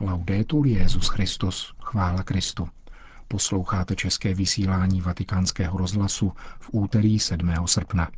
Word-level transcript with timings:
Laudetur 0.00 0.66
Jezus 0.66 1.08
Christus, 1.08 1.74
chvála 1.82 2.22
Kristu. 2.22 2.68
Posloucháte 3.28 3.96
české 3.96 4.34
vysílání 4.34 5.00
Vatikánského 5.00 5.78
rozhlasu 5.78 6.32
v 6.60 6.68
úterý 6.72 7.18
7. 7.18 7.52
srpna. 7.66 8.10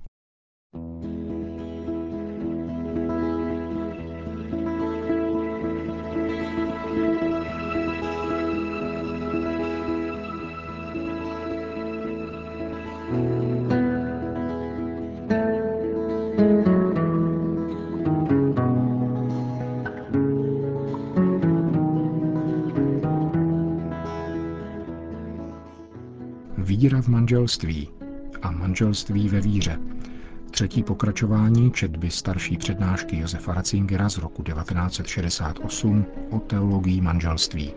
Víra 26.83 27.03
v 27.03 27.09
manželství 27.09 27.89
a 28.43 28.51
manželství 28.51 29.29
ve 29.29 29.41
víře. 29.41 29.79
Třetí 30.51 30.83
pokračování 30.83 31.73
četby 31.73 32.11
starší 32.11 32.57
přednášky 32.57 33.19
Josefa 33.19 33.55
Ratzingera 33.55 34.09
z 34.09 34.19
roku 34.19 34.43
1968 34.43 36.07
o 36.31 36.39
teologii 36.39 37.01
manželství. 37.01 37.73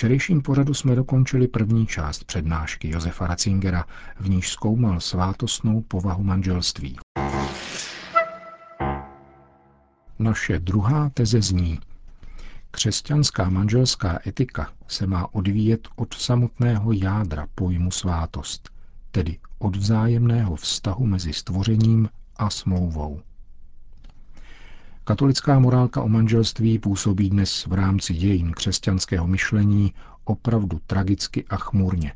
Včerejším 0.00 0.42
pořadu 0.42 0.74
jsme 0.74 0.94
dokončili 0.94 1.48
první 1.48 1.86
část 1.86 2.24
přednášky 2.24 2.90
Josefa 2.90 3.26
Ratzingera, 3.26 3.84
v 4.20 4.28
níž 4.28 4.48
zkoumal 4.48 5.00
svátostnou 5.00 5.80
povahu 5.80 6.22
manželství. 6.22 6.98
Naše 10.18 10.58
druhá 10.58 11.10
teze 11.14 11.42
zní, 11.42 11.80
křesťanská 12.70 13.50
manželská 13.50 14.18
etika 14.26 14.72
se 14.88 15.06
má 15.06 15.34
odvíjet 15.34 15.88
od 15.96 16.14
samotného 16.14 16.92
jádra 16.92 17.46
pojmu 17.54 17.90
svátost, 17.90 18.70
tedy 19.10 19.38
od 19.58 19.76
vzájemného 19.76 20.56
vztahu 20.56 21.06
mezi 21.06 21.32
stvořením 21.32 22.08
a 22.36 22.50
smlouvou. 22.50 23.20
Katolická 25.04 25.58
morálka 25.58 26.02
o 26.02 26.08
manželství 26.08 26.78
působí 26.78 27.30
dnes 27.30 27.66
v 27.66 27.72
rámci 27.72 28.14
dějin 28.14 28.52
křesťanského 28.52 29.26
myšlení 29.26 29.94
opravdu 30.24 30.80
tragicky 30.86 31.44
a 31.50 31.56
chmurně. 31.56 32.12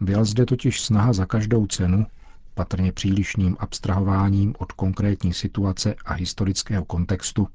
Byla 0.00 0.24
zde 0.24 0.46
totiž 0.46 0.80
snaha 0.80 1.12
za 1.12 1.26
každou 1.26 1.66
cenu, 1.66 2.06
patrně 2.54 2.92
přílišným 2.92 3.56
abstrahováním 3.58 4.54
od 4.58 4.72
konkrétní 4.72 5.32
situace 5.34 5.94
a 6.04 6.12
historického 6.14 6.84
kontextu, 6.84 7.48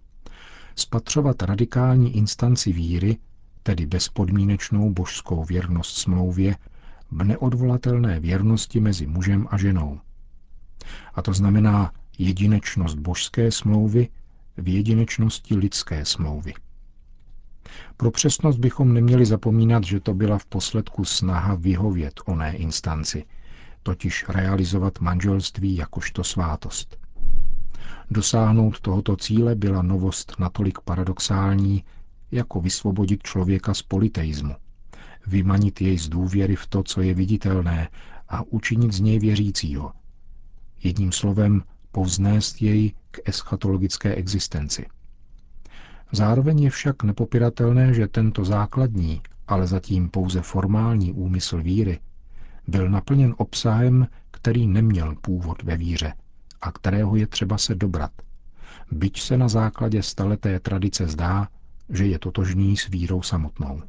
spatřovat 0.76 1.44
radikální 1.44 2.18
instanci 2.18 2.72
víry, 2.72 3.18
tedy 3.64 3.86
bezpodmínečnou 3.86 4.90
božskou 4.94 5.44
věrnost 5.44 5.98
smlouvě, 5.98 6.56
v 7.12 7.24
neodvolatelné 7.24 8.20
věrnosti 8.20 8.80
mezi 8.80 9.08
mužem 9.08 9.48
a 9.52 9.58
ženou. 9.58 10.00
A 11.14 11.22
to 11.22 11.34
znamená 11.34 11.92
jedinečnost 12.18 13.00
božské 13.00 13.52
smlouvy 13.52 14.08
v 14.58 14.74
jedinečnosti 14.74 15.56
lidské 15.56 16.06
smlouvy. 16.06 16.54
Pro 17.98 18.12
přesnost 18.12 18.58
bychom 18.58 18.94
neměli 18.94 19.26
zapomínat, 19.26 19.84
že 19.84 20.00
to 20.00 20.14
byla 20.14 20.38
v 20.38 20.46
posledku 20.46 21.06
snaha 21.06 21.56
vyhovět 21.56 22.14
oné 22.26 22.56
instanci, 22.56 23.26
totiž 23.84 24.26
realizovat 24.30 25.00
manželství 25.00 25.76
jakožto 25.76 26.24
svátost. 26.24 26.98
Dosáhnout 28.12 28.80
tohoto 28.80 29.16
cíle 29.16 29.56
byla 29.56 29.82
novost 29.82 30.36
natolik 30.40 30.80
paradoxální, 30.80 31.84
jako 32.32 32.62
vysvobodit 32.62 33.24
člověka 33.24 33.74
z 33.74 33.82
politeismu, 33.82 34.56
vymanit 35.28 35.82
jej 35.82 35.98
z 35.98 36.10
důvěry 36.10 36.56
v 36.56 36.68
to, 36.68 36.84
co 36.84 37.02
je 37.02 37.14
viditelné 37.14 37.90
a 38.30 38.44
učinit 38.44 38.94
z 38.94 39.00
něj 39.00 39.20
věřícího. 39.20 39.92
Jedním 40.84 41.12
slovem 41.12 41.64
povznést 41.92 42.62
jej 42.62 42.94
k 43.14 43.20
eschatologické 43.30 44.16
existenci. 44.16 44.86
Zároveň 46.12 46.64
je 46.64 46.70
však 46.70 47.04
nepopiratelné, 47.04 47.94
že 47.94 48.08
tento 48.08 48.46
základní, 48.46 49.22
ale 49.48 49.68
zatím 49.68 50.10
pouze 50.10 50.42
formální 50.42 51.14
úmysl 51.14 51.62
víry 51.62 52.00
byl 52.68 52.90
naplněn 52.90 53.34
obsahem, 53.38 54.08
který 54.32 54.68
neměl 54.68 55.16
původ 55.22 55.64
ve 55.64 55.78
víře 55.78 56.14
a 56.62 56.72
kterého 56.72 57.16
je 57.16 57.28
třeba 57.28 57.58
se 57.58 57.76
dobrat, 57.76 58.12
byť 58.92 59.22
se 59.22 59.38
na 59.38 59.48
základě 59.48 60.04
staleté 60.04 60.60
tradice 60.60 61.08
zdá, 61.08 61.48
že 61.90 62.06
je 62.06 62.20
totožný 62.20 62.78
s 62.78 62.88
vírou 62.88 63.22
samotnou. 63.22 63.82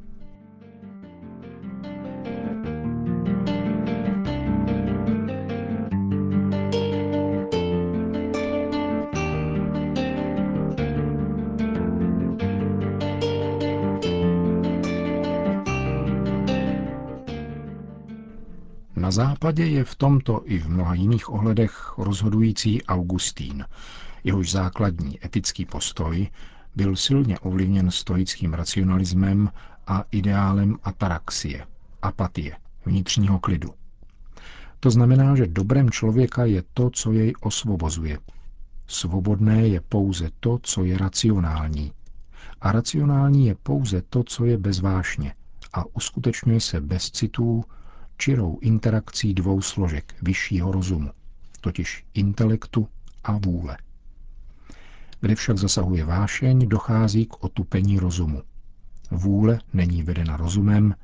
Západě 19.15 19.65
je 19.65 19.83
v 19.83 19.95
tomto 19.95 20.41
i 20.45 20.59
v 20.59 20.69
mnoha 20.69 20.93
jiných 20.93 21.29
ohledech 21.29 21.93
rozhodující 21.97 22.83
Augustín. 22.83 23.65
Jehož 24.23 24.51
základní 24.51 25.25
etický 25.25 25.65
postoj 25.65 26.27
byl 26.75 26.95
silně 26.95 27.39
ovlivněn 27.39 27.91
stoickým 27.91 28.53
racionalismem 28.53 29.49
a 29.87 30.03
ideálem 30.11 30.77
ataraxie, 30.83 31.65
apatie, 32.01 32.57
vnitřního 32.85 33.39
klidu. 33.39 33.69
To 34.79 34.91
znamená, 34.91 35.35
že 35.35 35.47
dobrem 35.47 35.89
člověka 35.89 36.45
je 36.45 36.63
to, 36.73 36.89
co 36.89 37.11
jej 37.11 37.33
osvobozuje. 37.41 38.19
Svobodné 38.87 39.67
je 39.67 39.81
pouze 39.81 40.29
to, 40.39 40.59
co 40.63 40.83
je 40.83 40.97
racionální. 40.97 41.91
A 42.61 42.71
racionální 42.71 43.47
je 43.47 43.55
pouze 43.55 44.01
to, 44.01 44.23
co 44.23 44.45
je 44.45 44.57
bezvášně 44.57 45.33
a 45.73 45.83
uskutečňuje 45.93 46.59
se 46.59 46.81
bez 46.81 47.11
citů, 47.11 47.63
čirou 48.17 48.57
interakcí 48.61 49.33
dvou 49.33 49.61
složek 49.61 50.15
vyššího 50.21 50.71
rozumu, 50.71 51.09
totiž 51.61 52.05
intelektu 52.13 52.87
a 53.23 53.37
vůle. 53.37 53.77
Kde 55.21 55.35
však 55.35 55.57
zasahuje 55.57 56.05
vášeň, 56.05 56.69
dochází 56.69 57.25
k 57.25 57.43
otupení 57.43 57.99
rozumu. 57.99 58.41
Vůle 59.11 59.59
není 59.73 60.03
vedena 60.03 60.37
rozumem 60.37 60.95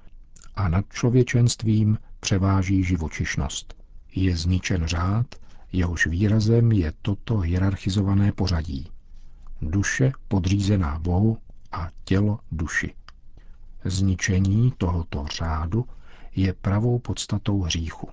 a 0.56 0.68
nad 0.68 0.86
člověčenstvím 0.90 1.98
převáží 2.20 2.84
živočišnost. 2.84 3.74
Je 4.16 4.38
zničen 4.38 4.86
řád, 4.86 5.36
jehož 5.72 6.08
výrazem 6.08 6.72
je 6.72 6.94
toto 7.02 7.38
hierarchizované 7.38 8.32
pořadí. 8.32 8.90
Duše 9.62 10.12
podřízená 10.28 11.00
Bohu 11.00 11.38
a 11.72 11.90
tělo 12.04 12.40
duši. 12.52 12.94
Zničení 13.86 14.74
tohoto 14.78 15.26
řádu 15.38 15.85
je 16.36 16.54
pravou 16.54 17.00
podstatou 17.00 17.62
hříchu. 17.62 18.10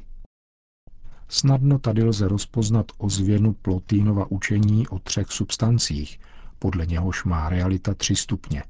Snadno 1.28 1.78
tady 1.78 2.02
lze 2.04 2.28
rozpoznat 2.28 2.86
ozvěnu 2.98 3.52
Plotínova 3.52 4.30
učení 4.30 4.88
o 4.88 4.98
třech 4.98 5.26
substancích, 5.32 6.20
podle 6.58 6.86
něhož 6.86 7.24
má 7.24 7.48
realita 7.48 7.94
tři 7.94 8.16
stupně, 8.16 8.62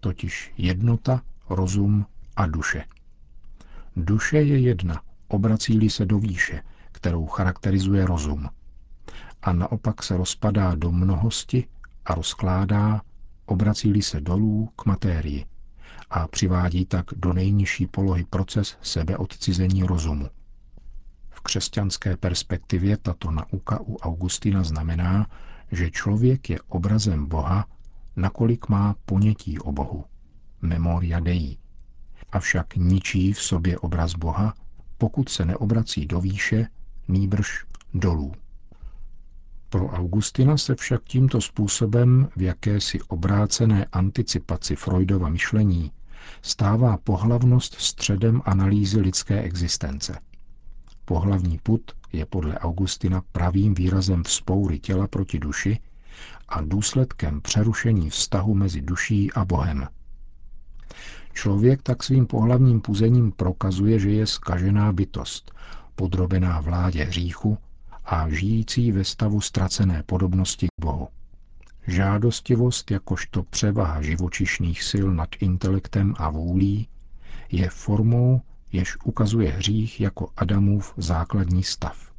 totiž 0.00 0.52
jednota, 0.58 1.22
rozum 1.48 2.06
a 2.36 2.46
duše. 2.46 2.84
Duše 3.96 4.38
je 4.38 4.58
jedna, 4.58 5.02
obrací 5.28 5.90
se 5.90 6.06
do 6.06 6.18
výše, 6.18 6.62
kterou 6.92 7.26
charakterizuje 7.26 8.06
rozum. 8.06 8.48
A 9.42 9.52
naopak 9.52 10.02
se 10.02 10.16
rozpadá 10.16 10.74
do 10.74 10.92
mnohosti 10.92 11.66
a 12.04 12.14
rozkládá, 12.14 13.00
obrací 13.46 14.02
se 14.02 14.20
dolů 14.20 14.68
k 14.76 14.86
matérii, 14.86 15.46
a 16.10 16.28
přivádí 16.28 16.86
tak 16.86 17.06
do 17.16 17.32
nejnižší 17.32 17.86
polohy 17.86 18.24
proces 18.30 18.76
sebeodcizení 18.82 19.82
rozumu. 19.82 20.28
V 21.30 21.40
křesťanské 21.40 22.16
perspektivě 22.16 22.96
tato 22.96 23.30
nauka 23.30 23.80
u 23.80 23.96
Augustina 23.96 24.62
znamená, 24.64 25.26
že 25.72 25.90
člověk 25.90 26.50
je 26.50 26.58
obrazem 26.68 27.26
Boha, 27.26 27.66
nakolik 28.16 28.68
má 28.68 28.94
ponětí 29.04 29.58
o 29.58 29.72
Bohu, 29.72 30.04
memoria 30.62 31.20
Dei. 31.20 31.56
avšak 32.32 32.76
ničí 32.76 33.32
v 33.32 33.42
sobě 33.42 33.78
obraz 33.78 34.14
Boha, 34.14 34.54
pokud 34.98 35.28
se 35.28 35.44
neobrací 35.44 36.06
do 36.06 36.20
výše, 36.20 36.68
nýbrž 37.08 37.64
dolů. 37.94 38.32
Pro 39.68 39.86
Augustina 39.88 40.56
se 40.56 40.74
však 40.74 41.04
tímto 41.04 41.40
způsobem 41.40 42.28
v 42.36 42.42
jakési 42.42 43.00
obrácené 43.00 43.84
anticipaci 43.92 44.76
Freudova 44.76 45.28
myšlení 45.28 45.92
stává 46.42 46.96
pohlavnost 46.96 47.74
středem 47.74 48.42
analýzy 48.44 49.00
lidské 49.00 49.40
existence. 49.40 50.18
Pohlavní 51.04 51.58
put 51.58 51.92
je 52.12 52.26
podle 52.26 52.58
Augustina 52.58 53.22
pravým 53.32 53.74
výrazem 53.74 54.24
vzpoury 54.24 54.78
těla 54.78 55.06
proti 55.06 55.38
duši 55.38 55.78
a 56.48 56.60
důsledkem 56.62 57.40
přerušení 57.40 58.10
vztahu 58.10 58.54
mezi 58.54 58.80
duší 58.80 59.32
a 59.32 59.44
Bohem. 59.44 59.88
Člověk 61.32 61.82
tak 61.82 62.02
svým 62.02 62.26
pohlavním 62.26 62.80
puzením 62.80 63.32
prokazuje, 63.32 63.98
že 63.98 64.10
je 64.10 64.26
skažená 64.26 64.92
bytost, 64.92 65.52
podrobená 65.94 66.60
vládě 66.60 67.04
hříchu 67.04 67.58
a 68.04 68.28
žijící 68.28 68.92
ve 68.92 69.04
stavu 69.04 69.40
ztracené 69.40 70.02
podobnosti 70.02 70.66
k 70.66 70.84
Bohu. 70.84 71.08
Žádostivost 71.86 72.90
jakožto 72.90 73.42
převaha 73.42 74.02
živočišných 74.02 74.82
sil 74.90 75.06
nad 75.14 75.28
intelektem 75.40 76.14
a 76.18 76.30
vůlí 76.30 76.88
je 77.52 77.70
formou, 77.70 78.40
jež 78.72 78.96
ukazuje 79.04 79.50
hřích 79.50 80.00
jako 80.00 80.28
Adamův 80.36 80.94
základní 80.96 81.62
stav. 81.62 82.10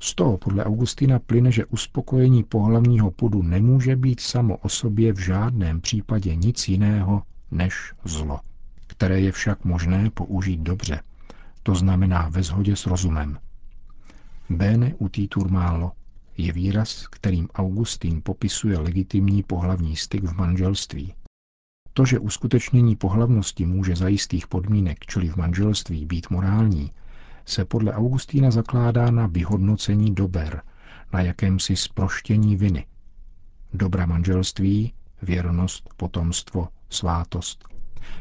Z 0.00 0.14
toho 0.14 0.38
podle 0.38 0.64
Augustina 0.64 1.18
plyne, 1.18 1.52
že 1.52 1.64
uspokojení 1.64 2.44
pohlavního 2.44 3.10
pudu 3.10 3.42
nemůže 3.42 3.96
být 3.96 4.20
samo 4.20 4.56
o 4.56 4.68
sobě 4.68 5.12
v 5.12 5.18
žádném 5.18 5.80
případě 5.80 6.36
nic 6.36 6.68
jiného 6.68 7.22
než 7.50 7.92
zlo, 8.04 8.40
které 8.86 9.20
je 9.20 9.32
však 9.32 9.64
možné 9.64 10.10
použít 10.10 10.60
dobře, 10.60 11.00
to 11.62 11.74
znamená 11.74 12.28
ve 12.28 12.42
shodě 12.42 12.76
s 12.76 12.86
rozumem. 12.86 13.38
Bene 14.50 14.94
utitur 14.98 15.50
málo 15.50 15.92
je 16.36 16.52
výraz, 16.52 17.06
kterým 17.06 17.48
Augustín 17.54 18.20
popisuje 18.24 18.78
legitimní 18.78 19.42
pohlavní 19.42 19.96
styk 19.96 20.24
v 20.24 20.32
manželství. 20.32 21.14
To, 21.92 22.04
že 22.04 22.18
uskutečnění 22.18 22.96
pohlavnosti 22.96 23.66
může 23.66 23.96
za 23.96 24.08
jistých 24.08 24.46
podmínek, 24.46 24.98
čili 25.06 25.28
v 25.28 25.36
manželství, 25.36 26.06
být 26.06 26.30
morální, 26.30 26.92
se 27.44 27.64
podle 27.64 27.92
Augustína 27.92 28.50
zakládá 28.50 29.10
na 29.10 29.26
vyhodnocení 29.26 30.14
dober, 30.14 30.62
na 31.12 31.20
jakémsi 31.20 31.76
sproštění 31.76 32.56
viny. 32.56 32.86
Dobra 33.72 34.06
manželství, 34.06 34.92
věrnost, 35.22 35.94
potomstvo, 35.96 36.68
svátost, 36.90 37.68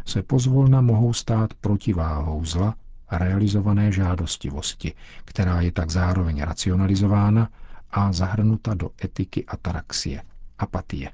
se 0.06 0.24
pozvolna 0.24 0.81
mohou 0.81 1.13
stát 1.13 1.54
protiváhou 1.54 2.45
zla 2.45 2.75
realizované 3.12 3.92
žádostivosti, 3.92 4.94
která 5.25 5.62
je 5.62 5.71
tak 5.71 5.89
zároveň 5.89 6.42
racionalizována 6.42 7.50
a 7.94 8.12
zahrnuta 8.12 8.74
do 8.74 8.90
etiky 9.04 9.45
ataraxie, 9.45 10.22
apatie. 10.60 11.12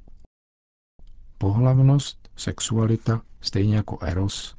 Pohlavnost, 1.37 2.29
sexualita, 2.35 3.21
stejně 3.41 3.75
jako 3.75 3.97
eros, 4.01 4.55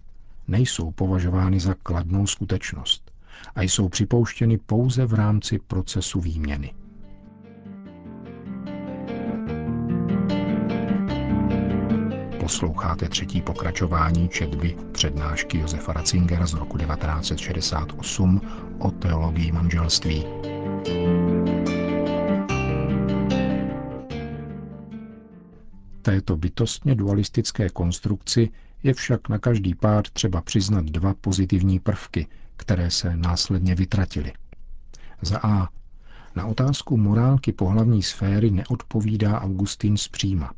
nejsou 0.48 0.90
považovány 0.90 1.60
za 1.60 1.74
kladnou 1.74 2.26
skutečnost 2.26 3.10
a 3.54 3.62
jsou 3.62 3.88
připouštěny 3.88 4.58
pouze 4.58 5.06
v 5.06 5.14
rámci 5.14 5.58
procesu 5.58 6.20
výměny. 6.20 6.74
Posloucháte 12.40 13.08
třetí 13.08 13.42
pokračování 13.42 14.28
četby 14.28 14.76
přednášky 14.92 15.58
Josefa 15.58 15.92
Ratzingera 15.92 16.46
z 16.46 16.54
roku 16.54 16.78
1968 16.78 18.40
o 18.78 18.90
teologii 18.90 19.52
manželství. 19.52 20.24
Této 26.02 26.36
bytostně 26.36 26.94
dualistické 26.94 27.68
konstrukci 27.68 28.50
je 28.82 28.94
však 28.94 29.28
na 29.28 29.38
každý 29.38 29.74
pád 29.74 30.10
třeba 30.10 30.40
přiznat 30.40 30.84
dva 30.84 31.14
pozitivní 31.14 31.80
prvky, 31.80 32.26
které 32.56 32.90
se 32.90 33.16
následně 33.16 33.74
vytratily. 33.74 34.32
Za 35.22 35.38
A. 35.42 35.68
Na 36.36 36.46
otázku 36.46 36.96
morálky 36.96 37.52
pohlavní 37.52 38.02
sféry 38.02 38.50
neodpovídá 38.50 39.40
Augustín 39.40 39.96
zpříma 39.96 40.52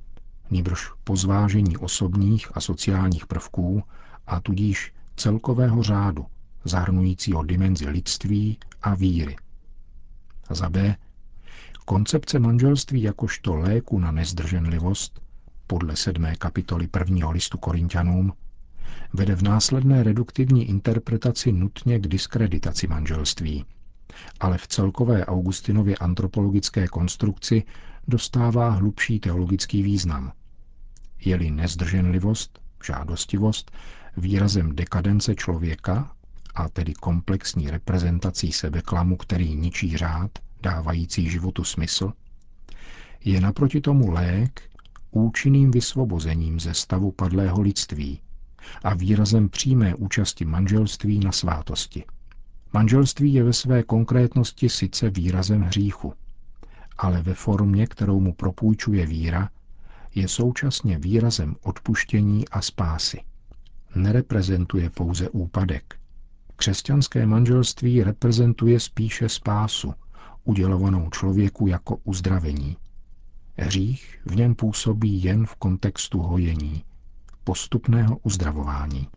nýbrž 0.52 0.90
po 1.04 1.16
zvážení 1.16 1.76
osobních 1.76 2.56
a 2.56 2.60
sociálních 2.60 3.26
prvků 3.26 3.82
a 4.26 4.40
tudíž 4.40 4.92
celkového 5.16 5.82
řádu, 5.82 6.26
zahrnujícího 6.64 7.42
dimenzi 7.42 7.88
lidství 7.88 8.58
a 8.82 8.94
víry. 8.94 9.36
Za 10.50 10.70
B. 10.70 10.96
Koncepce 11.84 12.38
manželství 12.38 13.02
jakožto 13.02 13.54
léku 13.54 13.98
na 13.98 14.10
nezdrženlivost, 14.10 15.20
podle 15.72 15.96
sedmé 15.96 16.36
kapitoly 16.36 16.86
prvního 16.86 17.30
listu 17.30 17.58
Korintianům, 17.58 18.32
vede 19.12 19.34
v 19.36 19.42
následné 19.42 20.02
reduktivní 20.02 20.68
interpretaci 20.68 21.52
nutně 21.52 21.98
k 21.98 22.06
diskreditaci 22.06 22.86
manželství, 22.86 23.64
ale 24.40 24.58
v 24.58 24.66
celkové 24.66 25.26
Augustinově 25.26 25.96
antropologické 25.96 26.88
konstrukci 26.88 27.62
dostává 28.08 28.70
hlubší 28.70 29.20
teologický 29.20 29.82
význam. 29.82 30.32
Je-li 31.24 31.50
nezdrženlivost, 31.50 32.58
žádostivost, 32.84 33.70
výrazem 34.16 34.76
dekadence 34.76 35.34
člověka, 35.34 36.12
a 36.54 36.68
tedy 36.68 36.94
komplexní 36.94 37.70
reprezentací 37.70 38.52
sebeklamu, 38.52 39.16
který 39.16 39.54
ničí 39.54 39.96
řád, 39.96 40.30
dávající 40.62 41.30
životu 41.30 41.64
smysl, 41.64 42.12
je 43.24 43.40
naproti 43.40 43.80
tomu 43.80 44.10
lék 44.10 44.71
účinným 45.12 45.70
vysvobozením 45.70 46.60
ze 46.60 46.74
stavu 46.74 47.12
padlého 47.12 47.60
lidství 47.60 48.20
a 48.84 48.94
výrazem 48.94 49.48
přímé 49.48 49.94
účasti 49.94 50.44
manželství 50.44 51.18
na 51.18 51.32
svátosti. 51.32 52.04
Manželství 52.72 53.34
je 53.34 53.44
ve 53.44 53.52
své 53.52 53.82
konkrétnosti 53.82 54.68
sice 54.68 55.10
výrazem 55.10 55.62
hříchu, 55.62 56.14
ale 56.98 57.22
ve 57.22 57.34
formě, 57.34 57.86
kterou 57.86 58.20
mu 58.20 58.34
propůjčuje 58.34 59.06
víra, 59.06 59.48
je 60.14 60.28
současně 60.28 60.98
výrazem 60.98 61.56
odpuštění 61.62 62.48
a 62.48 62.60
spásy. 62.62 63.20
Nereprezentuje 63.94 64.90
pouze 64.90 65.28
úpadek. 65.28 65.98
Křesťanské 66.56 67.26
manželství 67.26 68.02
reprezentuje 68.02 68.80
spíše 68.80 69.28
spásu, 69.28 69.94
udělovanou 70.44 71.10
člověku 71.10 71.66
jako 71.66 71.96
uzdravení. 72.04 72.76
Hřích 73.56 74.20
v 74.26 74.36
něm 74.36 74.54
působí 74.54 75.22
jen 75.22 75.46
v 75.46 75.54
kontextu 75.54 76.18
hojení, 76.18 76.84
postupného 77.44 78.18
uzdravování. 78.22 79.08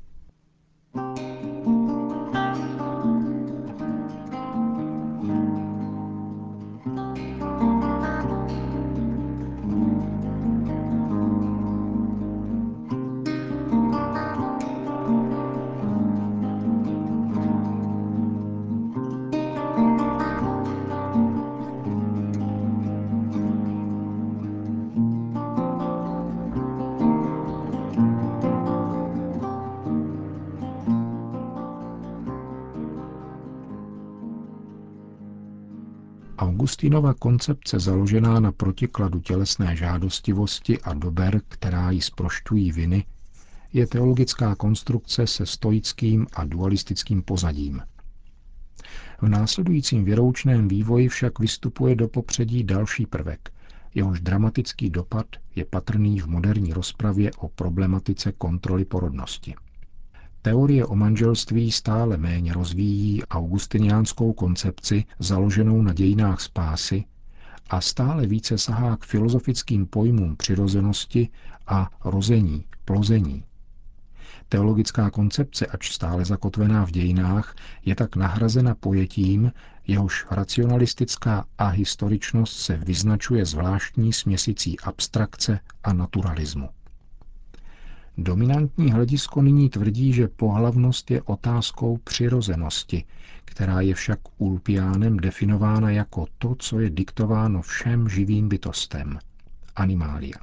Augustínova 36.56 37.14
koncepce 37.14 37.80
založená 37.80 38.40
na 38.40 38.52
protikladu 38.52 39.20
tělesné 39.20 39.76
žádostivosti 39.76 40.82
a 40.82 40.94
dober, 40.94 41.42
která 41.48 41.92
ji 41.92 42.02
sprošťují 42.02 42.72
viny, 42.72 43.06
je 43.74 43.88
teologická 43.88 44.56
konstrukce 44.56 45.28
se 45.28 45.46
stoickým 45.46 46.28
a 46.34 46.46
dualistickým 46.46 47.22
pozadím. 47.24 47.82
V 49.22 49.28
následujícím 49.28 50.06
věroučném 50.06 50.68
vývoji 50.68 51.08
však 51.08 51.40
vystupuje 51.40 51.96
do 51.96 52.08
popředí 52.08 52.64
další 52.64 53.06
prvek, 53.06 53.52
jehož 53.96 54.20
dramatický 54.22 54.90
dopad 54.90 55.26
je 55.56 55.66
patrný 55.66 56.20
v 56.20 56.28
moderní 56.28 56.74
rozpravě 56.74 57.32
o 57.38 57.48
problematice 57.48 58.32
kontroly 58.32 58.86
porodnosti. 58.86 59.56
Teorie 60.46 60.86
o 60.86 60.96
manželství 60.96 61.72
stále 61.72 62.18
méně 62.18 62.54
rozvíjí 62.54 63.24
augustiniánskou 63.24 64.34
koncepci 64.34 65.04
založenou 65.20 65.82
na 65.82 65.94
dějinách 65.94 66.42
spásy 66.42 67.04
a 67.70 67.82
stále 67.82 68.28
více 68.28 68.58
sahá 68.58 68.98
k 68.98 69.06
filozofickým 69.06 69.86
pojmům 69.86 70.36
přirozenosti 70.36 71.30
a 71.68 71.90
rození, 72.04 72.66
plození. 72.86 73.44
Teologická 74.50 75.10
koncepce, 75.10 75.66
ač 75.66 75.92
stále 75.92 76.26
zakotvená 76.26 76.86
v 76.86 76.92
dějinách, 76.92 77.56
je 77.86 77.96
tak 77.96 78.16
nahrazena 78.16 78.76
pojetím, 78.76 79.52
jehož 79.88 80.26
racionalistická 80.32 81.46
ahistoričnost 81.58 82.58
se 82.58 82.78
vyznačuje 82.78 83.46
zvláštní 83.46 84.14
směsicí 84.14 84.80
abstrakce 84.80 85.60
a 85.84 85.94
naturalismu. 85.94 86.70
Dominantní 88.18 88.92
hledisko 88.92 89.42
nyní 89.42 89.70
tvrdí, 89.70 90.14
že 90.14 90.28
pohlavnost 90.28 91.12
je 91.12 91.22
otázkou 91.22 91.98
přirozenosti, 91.98 93.04
která 93.46 93.82
je 93.82 93.96
však 93.96 94.20
Ulpiánem 94.38 95.18
definována 95.18 95.90
jako 95.90 96.26
to, 96.38 96.56
co 96.60 96.80
je 96.80 96.90
diktováno 96.90 97.62
všem 97.62 98.10
živým 98.10 98.50
bytostem, 98.50 99.20
animália. 99.76 100.38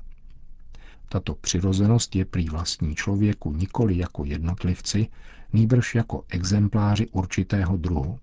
Tato 1.09 1.35
přirozenost 1.35 2.17
je 2.17 2.25
prý 2.25 2.49
vlastní 2.49 2.95
člověku 2.95 3.53
nikoli 3.53 3.99
jako 3.99 4.25
jednotlivci, 4.25 5.09
nýbrž 5.53 5.95
jako 5.95 6.25
exempláři 6.29 7.09
určitého 7.09 7.77
druhu. 7.77 8.19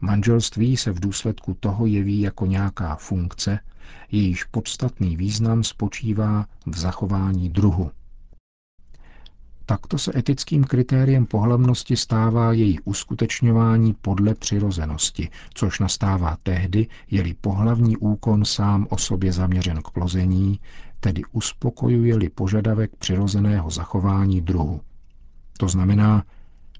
Manželství 0.00 0.76
se 0.76 0.92
v 0.92 1.00
důsledku 1.00 1.54
toho 1.54 1.86
jeví 1.86 2.20
jako 2.20 2.46
nějaká 2.46 2.96
funkce, 2.96 3.58
jejíž 4.10 4.44
podstatný 4.44 5.16
význam 5.16 5.64
spočívá 5.64 6.46
v 6.66 6.78
zachování 6.78 7.48
druhu. 7.48 7.90
Takto 9.66 9.98
se 9.98 10.12
etickým 10.18 10.64
kritériem 10.64 11.26
pohlavnosti 11.26 11.96
stává 11.96 12.52
její 12.52 12.80
uskutečňování 12.80 13.94
podle 13.94 14.34
přirozenosti, 14.34 15.28
což 15.54 15.78
nastává 15.80 16.36
tehdy, 16.42 16.86
je-li 17.10 17.34
pohlavní 17.34 17.96
úkon 17.96 18.44
sám 18.44 18.86
o 18.90 18.98
sobě 18.98 19.32
zaměřen 19.32 19.82
k 19.82 19.90
plození, 19.90 20.60
tedy 21.00 21.22
uspokojuje-li 21.32 22.28
požadavek 22.28 22.96
přirozeného 22.96 23.70
zachování 23.70 24.40
druhu. 24.40 24.80
To 25.58 25.68
znamená, 25.68 26.24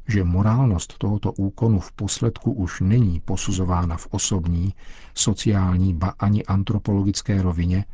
že 0.08 0.24
morálnost 0.24 0.98
tohoto 0.98 1.32
úkonu 1.32 1.80
v 1.80 1.92
posledku 1.92 2.52
už 2.52 2.80
není 2.80 3.20
posuzována 3.20 3.96
v 3.96 4.06
osobní, 4.10 4.74
sociální 5.14 5.94
ba 5.94 6.14
ani 6.18 6.44
antropologické 6.44 7.42
rovině, 7.42 7.84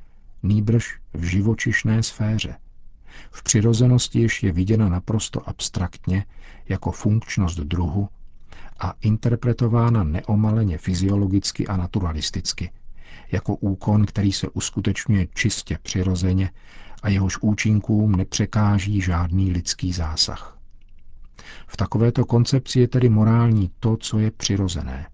nýbrž 0.42 1.00
v 1.14 1.23
živočišné 1.25 2.02
sféře. 2.02 2.54
V 3.30 3.42
přirozenosti 3.42 4.18
již 4.18 4.42
je 4.42 4.52
viděna 4.52 4.88
naprosto 4.88 5.48
abstraktně 5.48 6.24
jako 6.68 6.90
funkčnost 6.92 7.58
druhu 7.58 8.08
a 8.80 8.94
interpretována 9.00 10.04
neomaleně 10.04 10.78
fyziologicky 10.78 11.66
a 11.66 11.76
naturalisticky, 11.76 12.70
jako 13.32 13.56
úkon, 13.56 14.06
který 14.06 14.32
se 14.32 14.48
uskutečňuje 14.48 15.26
čistě 15.34 15.78
přirozeně 15.82 16.50
a 17.02 17.08
jehož 17.08 17.38
účinkům 17.40 18.16
nepřekáží 18.16 19.00
žádný 19.00 19.52
lidský 19.52 19.92
zásah. 19.92 20.58
V 21.66 21.76
takovéto 21.76 22.24
koncepci 22.24 22.80
je 22.80 22.88
tedy 22.88 23.08
morální 23.08 23.70
to, 23.80 23.96
co 23.96 24.18
je 24.18 24.30
přirozené. 24.30 25.06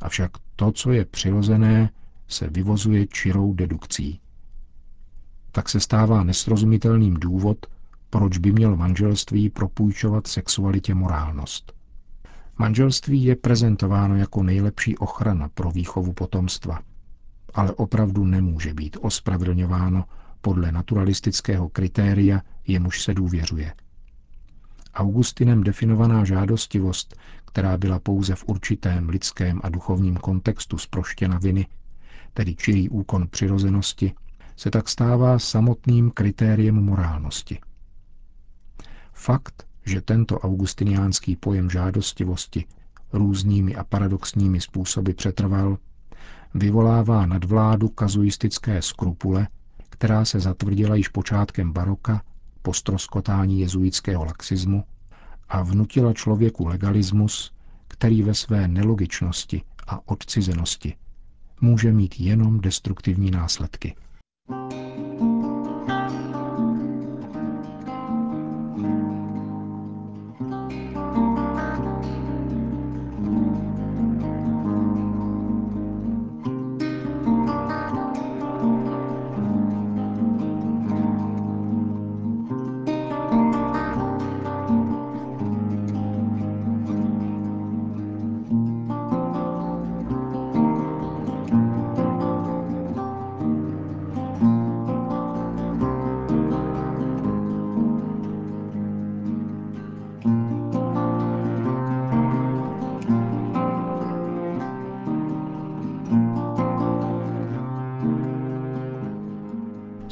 Avšak 0.00 0.30
to, 0.56 0.72
co 0.72 0.92
je 0.92 1.04
přirozené, 1.04 1.90
se 2.28 2.48
vyvozuje 2.48 3.06
čirou 3.06 3.54
dedukcí. 3.54 4.20
Tak 5.52 5.68
se 5.68 5.80
stává 5.80 6.24
nesrozumitelným 6.24 7.14
důvod, 7.14 7.66
proč 8.10 8.38
by 8.38 8.52
měl 8.52 8.76
manželství 8.76 9.50
propůjčovat 9.50 10.26
sexualitě 10.26 10.94
morálnost. 10.94 11.72
Manželství 12.58 13.24
je 13.24 13.36
prezentováno 13.36 14.16
jako 14.16 14.42
nejlepší 14.42 14.98
ochrana 14.98 15.48
pro 15.48 15.70
výchovu 15.70 16.12
potomstva, 16.12 16.80
ale 17.54 17.72
opravdu 17.72 18.24
nemůže 18.24 18.74
být 18.74 18.96
ospravedlňováno 19.00 20.04
podle 20.40 20.72
naturalistického 20.72 21.68
kritéria, 21.68 22.40
jemuž 22.66 23.02
se 23.02 23.14
důvěřuje– 23.14 23.72
Augustinem 24.94 25.62
definovaná 25.64 26.24
žádostivost, 26.24 27.16
která 27.44 27.76
byla 27.76 27.98
pouze 27.98 28.34
v 28.34 28.44
určitém 28.46 29.08
lidském 29.08 29.60
a 29.64 29.68
duchovním 29.68 30.16
kontextu 30.16 30.78
zproštěna 30.78 31.38
viny, 31.38 31.66
tedy 32.34 32.54
čirý 32.54 32.88
úkon 32.88 33.28
přirozenosti, 33.28 34.12
se 34.56 34.70
tak 34.70 34.88
stává 34.88 35.38
samotným 35.38 36.10
kritériem 36.10 36.74
morálnosti. 36.74 37.58
Fakt, 39.12 39.66
že 39.86 40.00
tento 40.00 40.38
augustiniánský 40.38 41.36
pojem 41.36 41.70
žádostivosti 41.70 42.64
různými 43.12 43.76
a 43.76 43.84
paradoxními 43.84 44.60
způsoby 44.60 45.10
přetrval, 45.12 45.78
vyvolává 46.54 47.26
nadvládu 47.26 47.88
kazuistické 47.88 48.82
skrupule, 48.82 49.48
která 49.90 50.24
se 50.24 50.40
zatvrdila 50.40 50.94
již 50.94 51.08
počátkem 51.08 51.72
baroka 51.72 52.22
po 52.62 52.74
stroskotání 52.74 53.60
jezuitského 53.60 54.24
laxismu 54.24 54.84
a 55.48 55.62
vnutila 55.62 56.12
člověku 56.12 56.66
legalismus, 56.66 57.52
který 57.88 58.22
ve 58.22 58.34
své 58.34 58.68
nelogičnosti 58.68 59.62
a 59.86 60.08
odcizenosti 60.08 60.96
může 61.60 61.92
mít 61.92 62.20
jenom 62.20 62.60
destruktivní 62.60 63.30
následky. 63.30 63.94
Thank 64.50 64.72
you. 64.72 64.79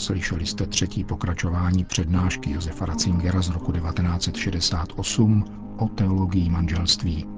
Slyšeli 0.09 0.47
jste 0.47 0.67
třetí 0.67 1.05
pokračování 1.05 1.85
přednášky 1.85 2.53
Josefa 2.53 2.87
Ratzingera 2.87 3.43
z 3.43 3.49
roku 3.49 3.73
1968 3.73 5.45
o 5.79 5.89
teologii 5.89 6.49
manželství. 6.51 7.38